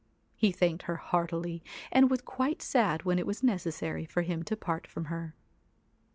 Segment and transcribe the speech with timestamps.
[0.35, 4.57] He thanked her heartily, and was quite sad when it was necessary for him to
[4.57, 5.35] part from her.